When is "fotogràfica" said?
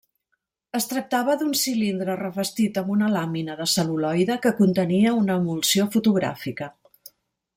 5.97-6.73